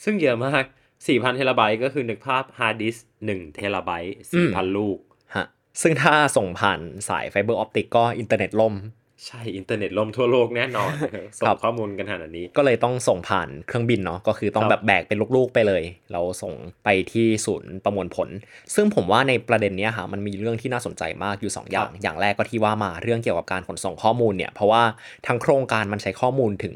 [0.05, 0.64] ซึ่งเยอะมาก
[1.01, 5.11] 4,000 เทราไบต์ก็คือนึกภาพฮาร์ดดิสก์1เทราไบต์อืม4,000 ลูกฮะ
[5.81, 8.77] ซึ่งถ้าส่งผ่านสาย fiber optic ก็อินเทอร์เน็ตล่ม
[9.29, 10.93] ใช่ อินเทอร์เน็ตล่มทั่วโลกแน่นอน
[11.39, 15.83] ส่ครังบข้อมูลกันขนาดนี้ ก็เลยต้องส่งผ่านเครื่องบินเนาะ ก็คือต้องครับแบบแบกเป็นลูกๆไปเลย
[16.13, 16.53] เราส่ง
[16.85, 18.29] ไปที่ศูนย์ประมวลผล
[18.75, 24.83] ซึ่งผมว่าในประเด็นเนี้ยฮะมันมีเรื่องที่น่าสนใจมากอยู่ 2 อย่าง อย่างแรกก็ที่ว่ามาเรื่องเกี่ยวกับการขนส่งข้อมูลเนี่ย เพราะว่า
[25.27, 26.75] ทั้งโครงการมันใช้ข้อมูลถึง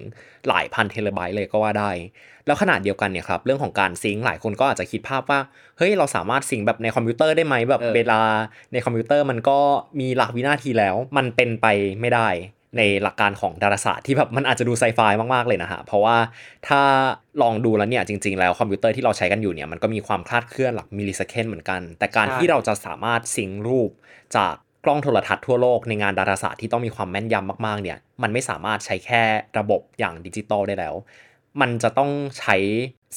[0.49, 1.91] หลายพันเทราไบต์เลยก็ว่าได้
[2.47, 5.41] แล้วขนาดเดียวกันเนี่ยครับเรื่องของการ sync หลายคนก็อาจจะคิดภาพว่า
[5.79, 8.21] เฮ้ยเราสามารถ sync แบบในคอมพิวเตอร์ได้ไหมแบบเออเวลา
[8.73, 9.59] ในคอมพิวเตอร์มันก็
[10.01, 11.67] มีหลักวินาทีแล้ว มันเป็นไป
[12.01, 12.29] ไม่ได้
[12.77, 15.01] ในหลักการของดาราศาสตร์ที่แบบมันอาจจะดูไซไฟ
[15.35, 16.17] มากๆเลยนะฮะ เพราะว่า
[16.69, 16.81] ถ้า
[17.43, 23.91] ลองดูแล้วเนี่ยจริง ๆ แล้วคอมพิวเตอร์ที่เราใช้กันอยู่เนี่ยมันก็มีความคลาดเคลื่อนหลัก millisecond เหมือนกัน แต่การใช่ที่เราจะสามารถ sync รูป
[24.37, 24.55] จาก
[24.85, 29.23] กล้องโทรทรรศน์ทั่วโลกในงานดาราศาสตร์ที่ต้องมีความแม่นยำมากๆเนี่ยมันไม่สามารถใช้แค่
[29.59, 30.95] ระบบอย่างดิจิตอลได้แล้ว
[31.61, 32.57] มันจะต้องใช้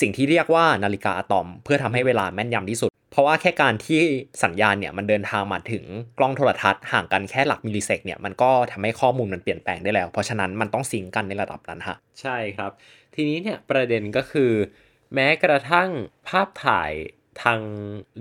[0.02, 4.02] สิ่งที่เรียกว่านาฬิกาอะตอม เพื่อทำให้เวลาแม่นยำที่สุด เพราะว่าแค่การที่
[4.44, 5.84] สัญญาณเนี่ยมันเดินทางมาถึง
[6.18, 12.72] กล้องโทรทรรศน์ห่างกันแค่หลัก millisec เนี่ยมันก็ทำให้ข้อมูลมันเปลี่ยนแปลงได้แล้ว เพราะฉะนั้นมันต้อง sync กันในระดับนั้นฮะใช่ครับ
[13.16, 14.52] ทีนี้เนี่ยประเด็นก็คือ
[15.14, 15.90] แม้กระทั่ง
[16.28, 16.92] ภาพถ่าย
[17.44, 17.60] ทาง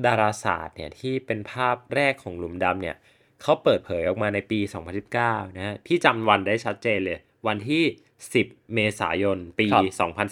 [0.06, 2.96] ดาราศาสตร์เนี่ยที่เป็นภาพแรกของหลุมดำเนี่ย
[3.42, 4.60] เขาเปิดเผยออกมาในปี
[5.08, 7.82] 2019 นะฮะพี่จำวันได้ชัดเจนเลย วันที่
[8.28, 9.80] 10 เมษายนปีครั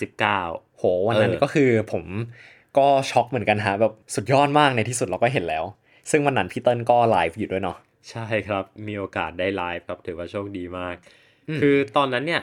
[0.08, 2.04] บ2019 โห วันนั้นเออก็คือผม
[2.78, 5.64] ก็ช็อกเหมือนกันฮะแบบสุดยอดมากในที่สุดเราก็เห็นแล้ว
[6.10, 7.76] ซึ่งวันนั้นพี่เติ้ลก็ไลฟ์อยู่ด้วยเนาะ
[8.10, 10.96] ใช่ครับ มีโอกาสได้ไลฟ์ครับถือว่าโชคดีมาก
[11.48, 12.42] อืมคือตอนนั้นเนี่ย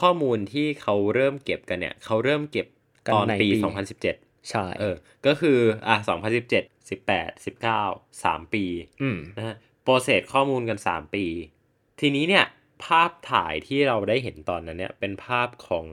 [0.00, 2.66] ข้อมูลที่เขาเริ่มเก็บกันเนี่ย เขาเริ่มเก็บ
[3.06, 3.58] กันตอนในปีปี
[4.04, 4.94] 2017 ใช่เออ
[5.26, 5.96] ก็คืออะ
[6.48, 8.64] 2017 18 19 3 ปี
[9.02, 11.24] อืมนะฮะโปรเซสข้อมูลกัน 3 ปี
[12.00, 12.44] ทีนี้เนี่ย
[12.84, 15.86] ภาพถ่ายที่เราได้เห็นตอนนั้นเนี่ย เป็นภาพของ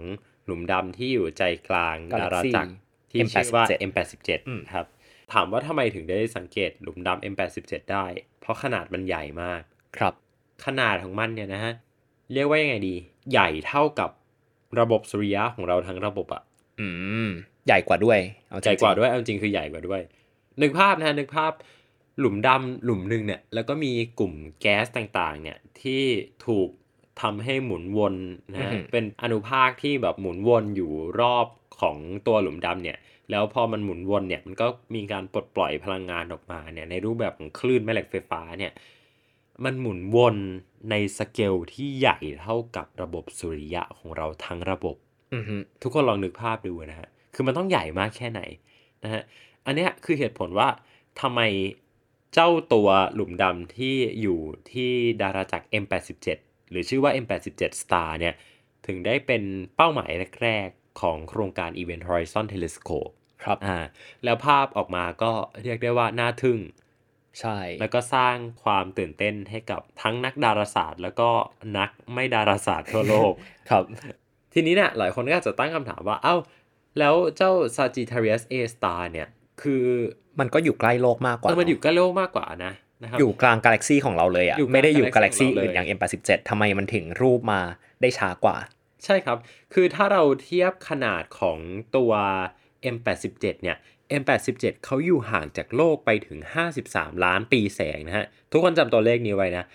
[0.45, 2.71] หลุมดำที่อยู่ใจกลาง Galaxy ดาราจักร
[3.11, 4.85] ที่ชื่อว่า M87 M87 อืมครับ
[5.33, 8.05] ถามว่าทำไมถึงได้สังเกตหลุมดำ M87 ได้
[8.41, 9.61] เพราะขนาดมันใหญ่มาก
[9.97, 10.13] ครับ
[10.65, 11.73] ขนาดของมันเนี่ยนะฮะ
[12.33, 12.95] เรียกว่ายังไงดี
[13.31, 14.09] ใหญ่เท่ากับ
[14.79, 16.43] ระบบสุริยะของเราทั้งระบบอะ
[16.79, 16.87] อื
[17.27, 17.29] ม
[17.67, 18.19] ใหญ่กว่าด้วย
[18.49, 20.01] เอาจใหริญ่งๆกว่าด้วย เอาจริงคือใหญ่กว่าด้วย
[20.61, 21.51] นึกภาพนะฮะนึกภาพ
[22.19, 26.03] หลุมดำหลุมหนึ่งเนี่ยแล้วก็มีกลุ่มแก๊สต่างๆ เนี่ยที่
[26.47, 26.69] ถูก
[27.21, 28.15] ทำให้หมุนวน
[28.53, 31.47] นะฮะเป็นอนุภาคที่แบบหมุนวนอยู่รอบ
[31.81, 31.97] ของ
[32.27, 32.97] ตัวหลุมดำเนี่ย
[33.31, 38.71] แล้วพอมันหมุนวนเนี่ยมันก็มีการปลดปล่อยพลังงานออกมาเนี่ยในรูปแบบของคลื่นแม่เหล็กไฟฟ้าเนี่ย
[39.63, 40.35] มันหมุนวน
[40.89, 44.95] ในสเกลที่ใหญ่เท่ากับระบบสุริยะของเราทั้งระบบ
[45.33, 48.41] อือฮึทุกคนลองนึกภาพดูนะฮะคือมันต้องใหญ่มากแค่ไหน
[49.03, 49.21] นะฮะ
[49.65, 50.67] อันเนี้ยคือเหตุผลว่า
[51.21, 51.41] ทำไม
[52.35, 54.39] เจ้าตัวหลุมดำที่อยู่
[54.71, 56.27] ที่ดาราจักร M87
[56.69, 58.33] หรือชื่อว่า M87 Star เนี่ย
[58.87, 59.43] ถึงได้เป็น
[59.75, 60.11] เป้าหมาย
[60.43, 63.11] แรกๆของโครงการ Event Horizon Telescope
[63.43, 63.77] ครับอ่า
[64.23, 65.31] แล้วภาพออกมาก็
[65.63, 66.59] เรียกได้ว่าน่าทึ่ง
[67.39, 71.29] ใช่ แล้วก็สร้างความตื่นเต้นให้กับทั้งนักดาราศาสตร์ แล้วก็
[71.77, 73.33] นักไม่ดาราศาสตร์ทั่วโลก
[73.69, 73.83] ครับ
[74.53, 76.35] ทีนี้เนี่ยหลายคนก็อาจจะตั้งคำถามว่า เอ้า
[76.99, 79.27] แล้วเจ้า Sagittarius A star เนี่ย
[79.61, 79.83] คือ
[80.39, 87.61] มันก็อยู่ใกล้โลกมากกว่าเออมันอยู่ใกล้โลกมากกว่านะนะครับอยู่กลางกาแล็กซีของเราเลยอะอยู่กลางไม่ได้อยู่กา Galaxy แล็กซีของเราเลยอื่นอย่าง M87 ทำไมมันถึงรูปมา
[88.01, 88.57] ได้ช้ากว่า
[89.05, 89.37] ใช่ครับ
[89.73, 91.57] คือถ้าเราเทียบขนาดของ
[91.95, 92.11] ตัว
[92.95, 93.77] M87 เนี่ย
[94.21, 96.39] M87 เขาอยู่ห่างจากโลกไปถึง
[96.77, 99.65] 53 ล้านปีแสงนะฮะ ทุกคนจำตัวเลขนี้ไว้นะ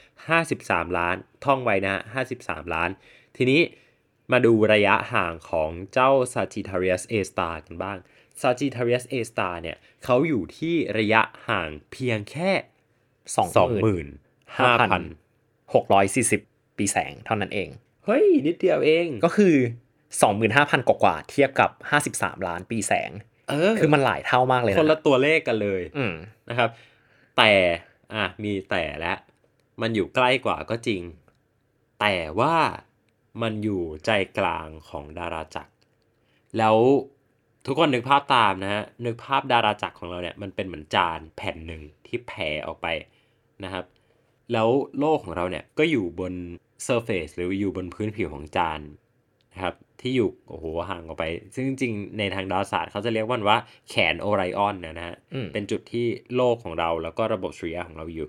[0.42, 2.02] 53 ล้าน ท่องไว้นะ
[2.36, 2.90] 53 ล้าน
[3.36, 3.60] ทีนี้
[4.32, 7.98] มาดูระยะห่างของเจ้า Sagittarius A star กันบ้าง
[8.42, 12.50] Sagittarius A star เนี่ยเขาอยู่ที่ระยะห่างเพียงแค่
[14.10, 14.18] 25,000
[15.74, 17.68] 640ปีแสงเท่านั้นเอง
[18.04, 19.54] เฮ้ย นิดเดียวเองก็คือ
[20.26, 21.70] 25,000กว่าๆเทียบกับ
[22.06, 23.10] 53ล้านปีแสง
[23.48, 26.14] เออคือมันหลายเท่ามากเลยคนนะละตัวเลขกันเลยอืม
[26.48, 26.70] นะครับ
[27.38, 27.52] แต่
[28.14, 29.14] อะมีแต่และ
[29.80, 31.02] มันอยู่ใกล้กว่าก็จริง
[32.00, 32.56] แต่ว่า
[33.42, 35.72] มันอยู่ใจกลางของดาราจักร
[36.58, 36.76] แล้ว
[37.66, 42.86] ทุกคนนึกภาพตามนะฮะ นึกภาพดาราจักรของเราเนี่ยมันเป็นเหมือนจานแผ่นหนึ่งที่แผ่ออกไป
[43.64, 43.84] นะครับ
[44.52, 44.68] แล้ว
[44.98, 46.32] โลกของเราเนี่ยก็อยู่บน
[46.84, 48.80] เซอร์เฟซหรืออยู่บนพื้นผิวของจาน
[49.52, 58.28] นะครับที่อยู่โอ้โหห่างออกไป ซึ่งจริงๆในทางดาราศาสตร์เขาจะเรียกมันว่าแขนโอไรออนนะฮะอืมเป็นจุดที่โลกของเราแล้วก็ระบบสุริยะของเราอยู่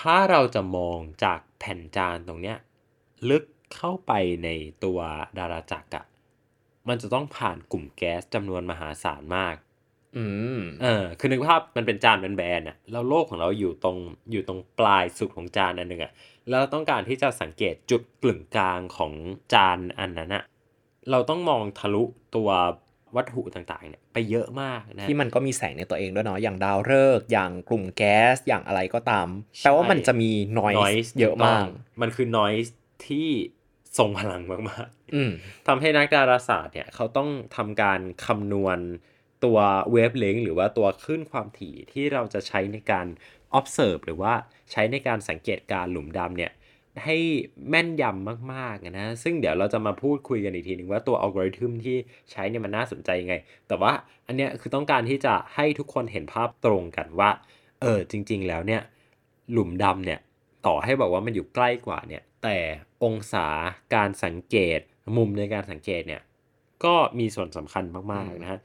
[0.00, 2.56] ถ้าเราจะมองจากแผ่นจานตรงเนี้ย
[3.30, 3.44] ลึก
[3.76, 4.12] เข้าไป
[4.44, 4.48] ใน
[4.84, 4.98] ตัว
[5.38, 6.04] ดาราจักรอะ
[6.90, 9.56] มันจะต้องผ่านกลุ่มแก๊สจำนวนมหาศาลมาก
[10.16, 10.24] อื
[10.58, 13.96] ม เออ คือนึกภาพมันเป็นจานแบนๆอะ แล้วโลกของเราอยู่ตรง
[14.32, 16.12] อยู่ตรงปลายสุดของจานอันหนึ่งอะ
[16.50, 19.12] แล้วต้องการที่จะสังเกตจุดกลึงกลางของ
[19.52, 20.42] จานอันนั้นอะ
[21.10, 22.04] เราต้องมองทะลุ
[22.36, 22.50] ตัว
[23.16, 32.70] วัตถุต่างๆเนี่ยไปเยอะมากนะที่มันก็มีแสงในตัวเองด้วยเนาะอย่างดาวฤกษ์อย่างกลุ่มแก๊สอย่างอะไรก็ตามใช่แปลว่ามันจะมี noise, noise เยอะมากถูต้งมันคือ noise
[33.06, 33.28] ที่
[33.98, 35.30] ทรงพลังมากๆอืม
[35.66, 38.78] ทำให้นักดาราศาสตร์เนี่ยเขาต้องทำการคำนวณ
[39.44, 39.58] ตัว
[39.92, 43.06] เวฟเลงหรือว่าตัวคลื่นความถี่ที่เราจะใช้ในการ
[43.58, 44.32] observe หรือว่า
[44.70, 46.52] ใช้ในการสังเกตการหลุมดำเนี่ย
[47.04, 47.16] ให้
[47.68, 51.96] แม่นยำมากๆนะ ซึ่งเดี๋ยวเราจะมาพูดคุยกันอีกทีหนึ่งว่าตัวอัลกอริทึมที่
[52.30, 53.34] ใช้เนี่ยมันน่าสนใจยังไง
[53.68, 53.92] แต่ว่า
[54.26, 57.30] อันเนี้ยคือต้องการที่จะให้ทุกคนเห็นภาพตรงกันว่า
[57.80, 58.82] เออจริง ๆ แล้วเนี่ย
[59.52, 60.20] หลุมดำเนี่ย
[60.66, 62.58] ต่อให้บอกว่ามันอยู่ใกล้กว่าเนี่ย แต่
[63.04, 63.46] องศา
[63.94, 64.80] การสังเกต
[65.16, 66.22] มุมในการสังเกตเนี่ย
[66.84, 68.60] ก็มีส่วนสำคัญมากๆนะฮะ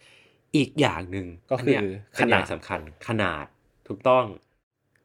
[0.56, 1.84] อีกอย่างหนึ่งก็คือ
[2.18, 3.46] ขขนานาดดสำคัญขนาด
[3.88, 4.26] ถูกต้อง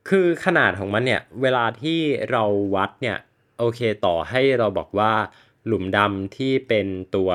[0.08, 3.18] คือขนาดของมันเนี่ย เวลาที่เราวัดเนี่ย
[3.58, 5.12] โอเคต่อให้เราบอกว่า
[5.66, 7.30] หลุมดำที่เป็นตัว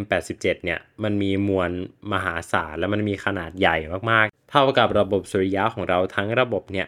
[0.00, 1.70] M87 เนี่ย มันมีมวล
[2.12, 3.76] มหาศาลและมันมีขนาดใหญ่
[4.10, 6.86] มากๆ เท่ากับระบบสุริยะของเราทั้งระบบเนี่ย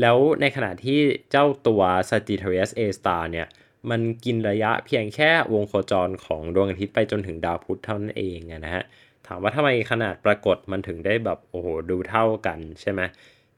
[0.00, 1.00] แล้วในขณะที่
[1.30, 3.46] เจ้าตัว Sagittarius A star เนี่ย
[3.90, 8.84] มันกินระยะเพียงแค่วงโคจรของดวงอาทิตย์ไปจนถึงดาวพุธเท่านั้นเองอะนะฮะ
[9.26, 13.00] ถามว่าทำไมขนาดปรากฏมันถึงได้แบบโอ้โหดูเท่ากันใช่ไหม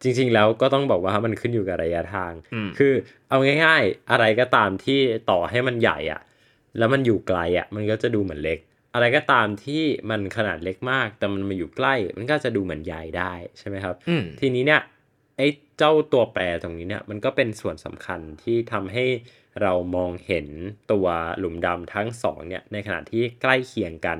[0.02, 2.92] จริง ๆ แล้วก็ต้องบอกว่ามันขึ้นอยู่กับระยะทางอืมคือ
[3.28, 6.20] เอาง่าย ๆ อะไรก็ตามที่ต่อให้มันใหญ่อะ
[6.78, 8.58] แล้วมันอยู่ไกลอะมันก็จะดูเหมือนเล็ก
[8.94, 14.80] อะไรก็ตามที่มันขนาดเล็กมาก แต่มันมาอยู่ใกล้ มันก็จะดูเหมือนใหญ่ได้ใช่ไหมครับอืมทีนี้เนี่ย
[15.36, 15.46] ไอ้
[15.78, 19.04] เจ้าตัวแปรตรงนี้เนี่ยมันก็เป็นส่วนสำคัญที่ทำให้
[19.62, 20.46] เรามองเห็น
[20.92, 21.06] ตัว
[21.38, 24.18] หลุมดำทั้งสองเนี่ยในขณะที่ใกล้เคียงกัน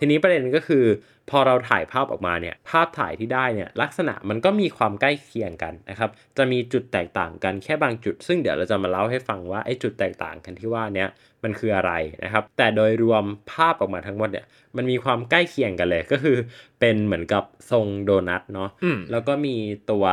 [0.00, 0.84] ทีนี้ประเด็นก็คือ
[1.30, 11.08] พอเราถ่ายภาพออกมาเนี่ยภาพถ่ายที่ได้เนี่ยลักษณะมันก็มีความใกล้เคียงกันนะครับจะมีจุดแตกต่างกันแค่บางจุด ซึ่งเดี๋ยวเราจะมาเล่าให้ฟังว่าไอ้จุดแตกต่างกันที่ว่าเนี้ย
[11.44, 11.92] มันคืออะไร
[12.24, 16.36] นะครับ แต่โดยรวมภาพออกมาทั้งหมดเนี่ยมันมีความใกล้เคียงกันเลยก็คือ
[16.80, 19.56] เป็นเหมือนกับทรงโดนัทเนาะอืมแล้วก็มี
[19.90, 20.04] ตัว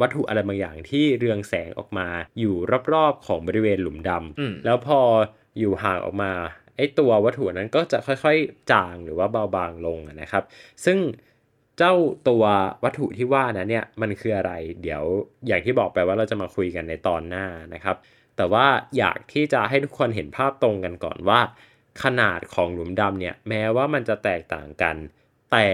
[0.00, 2.06] วัตถุอะไรบางอย่างที่เรืองแสงออกมา
[2.40, 2.54] อยู่
[2.92, 5.00] รอบๆของบริเวณหลุมดำอืมแล้วพอ
[5.58, 6.32] อยู่ห่างออกมา
[6.76, 10.44] ไอตัววัตถุนั้นก็จะค่อยๆ จางหรือว่าเบาบางลงนะครับ
[10.84, 10.98] ซึ่ง
[11.78, 11.94] เจ้า
[12.28, 12.44] ตัว
[12.84, 15.02] วัตถุที่ว่านั้นเนี่ยมันคืออะไร เดี๋ยว
[15.46, 17.96] อย่างที่บอกไปว่าเราจะมาคุยกันในตอนหน้านะครับ
[18.36, 18.66] แต่ว่า
[18.98, 21.40] อยากที่จะให้ทุกคนเห็นภาพตรงกันก่อนว่า
[22.02, 24.96] ขนาดของหลุมดำเนี่ยแม้ว่ามันจะแตกต่างกัน
[25.52, 25.66] แต่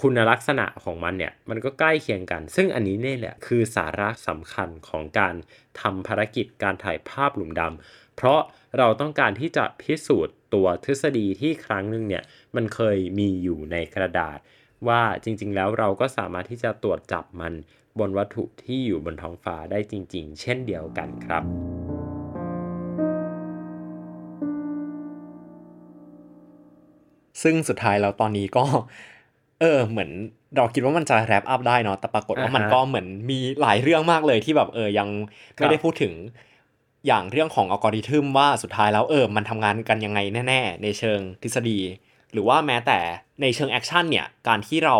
[0.00, 5.34] คุณลักษณะของมันเนี่ยมันก็ใกล้เคียงกัน ซึ่งอันนี้เนี่ยแหละคือสาระสำคัญของการ
[5.80, 8.40] ทำภารกิจการถ่ายภาพหลุมดำเพราะ
[8.78, 12.22] เราต้องการที่จะพิสูจน์ตัวทฤษฎีที่ครั้งหนึ่งเนี่ย
[12.56, 14.38] มันเคยมีอยู่ในกระดาษ
[14.88, 17.52] ว่าจริง ๆ แล้วเราก็สามารถที่จะตรวจจับมัน
[17.98, 21.42] บนวัตถุที่อยู่บนท้องฟ้าได้จริง ๆ เช่นเดียวกันครับ
[27.42, 28.64] ซึ่งสุดท้ายแล้วตอนนี้ก็
[29.60, 30.10] เออ เหมือน
[30.56, 35.08] เราคิดว่ามันจะ wrap up ได้เนาะแต่ปรากฏว่ามันก็เหมือนมีหลายเรื่องมากเลยที่แบบเออยัง
[35.56, 36.12] ไม่ได้พูดถึง
[37.06, 41.78] อย่างเรื่องของอัลกอริทึมว่าสุดท้ายแล้วเออมันทำงานกันยังไงแน่ๆ ในเชิงทฤษฎี
[42.32, 42.98] หรือว่าแม้แต่
[43.42, 44.96] ในเชิง action เนี่ย การที่เรา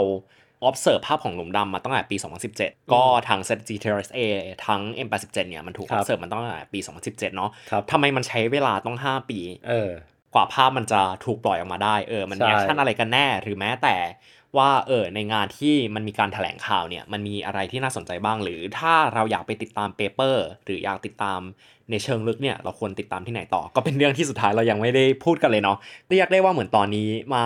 [0.69, 2.17] observe ภาพของหลุมดำมาตั้งแต่ปี
[2.55, 4.21] 2017 ก็ทาง Sagittarius A
[4.67, 9.91] ทั้ง M87 เนี่ยมันถูกครับ observe มาตั้งแต่ปี 2017 เนาะครับทำไมมันใช้เวลาต้อง 5 ปีเออ
[10.35, 13.97] กว่าภาพมันจะถูกปล่อยออกมาได้เออมันมีใช่ action อะไรกันแน่หรือแม้แต่
[14.59, 21.41] ว่าเออในงานที่มันมีการแถลงข่าวเนี่ยมันมีอะไรที่น่าสนใจบ้าง หรือถ้าเราอยากไปติดตาม paper หรืออยากติดตาม
[21.91, 25.79] ในเชิงลึกเนี่ยเราควรติดตามที่ไหนต่อ ก็เป็นเรื่องที่สุดท้ายเรายังไม่ได้พูดกันเลยเนาะ
[26.11, 27.45] เรียกได้ว่าเหมือนตอนนี้มา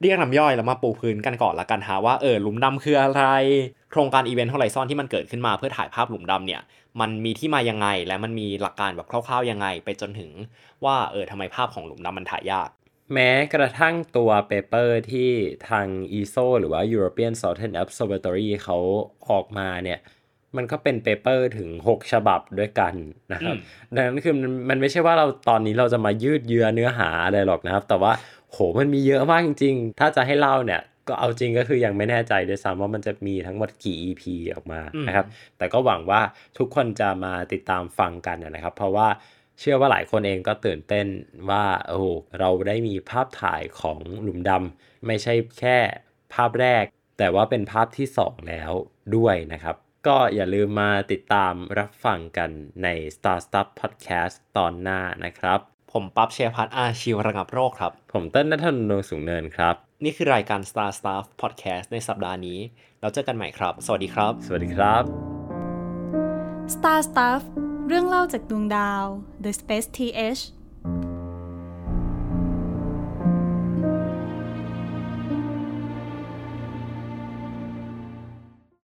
[0.00, 3.22] เรียกน้ำย่อยแล้วมาปูพื้นกันก่อนละกันฮะว่าเออหลุมดำคืออะไร
[3.90, 6.60] โครงการอีเวนต์ o ฮ i ซอนที่มันเกิดขึ้นมาเพื่อถ่ายภาพหลุมดำเนี่ย
[7.00, 10.30] มันมีที่มายังไงและมันมีหลักการแบบคร่าวๆยังไง ไปจนถึง
[10.84, 12.68] ว่าเออทำไมภาพของหลุมดำมันถ่ายยาก
[13.12, 15.30] แม้กระทั่งตัว paper ที่
[15.68, 15.86] ทาง
[16.18, 18.78] ESO หรือว่า European Southern Observatory เขา
[19.30, 20.00] ออกมาเนี่ย
[20.56, 22.94] มันก็เป็น paper ถึง 6 ฉบับด้วยกัน
[23.32, 23.60] นะครับอื
[23.92, 28.12] มดังนั้นคือมันมันไม่ใช่ว่าเราตอนนี้เราจะมายืดเยื้อเนื้อหาอะไรหรอกนะครับ แต่ว่า
[28.52, 34.22] โหมันมีเยอะมากจริง ๆ ถ้าจะให้เล่าเนี่ยก็เอาจริงก็คือยังไม่แน่ใจด้วยซ้ำว่ามันจะมีทั้งหมดกี่ EP
[34.54, 35.26] ออกมานะครับ
[35.58, 36.20] แต่ก็หวังว่า
[36.58, 39.08] ทุกคนจะมาติดตามฟังกันนะครับ เพราะว่า
[39.60, 41.06] เชื่อว่าหลายคนเองก็ตื่นเต้น
[41.50, 42.06] ว่าโอ้โห
[42.38, 45.78] เราได้มีภาพถ่ายของหลุมดำไม่ใช่แค่
[46.34, 46.84] ภาพแรก
[47.18, 48.72] แต่ว่าเป็นภาพที่2แล้ว
[49.16, 52.50] ด้วยนะครับ ก็อย่าลืมมาติดตามรับฟังกัน
[52.82, 55.60] ใน Star Stuff Podcast ตอนหน้านะครับ
[55.92, 59.74] ผมปั๊บเชียร์พัฒน์อาชีวระงับโรคครับ ผมเต้นนัทนนท์สูงเนินครับ
[60.04, 62.58] นี่คือรายการ Star Stuff Podcast ในสัปดาห์นี้
[63.00, 65.02] แล้วเจอกันใหม่ครับ สวัสดีครับ สวัสดีครับ
[66.74, 67.42] Star Stuff
[67.88, 69.04] เรื่องเล่าจากดวงดาว
[69.44, 70.42] The Space TH